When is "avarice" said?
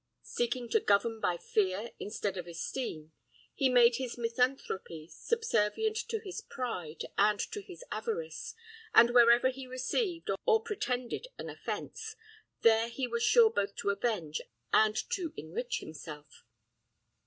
7.91-8.55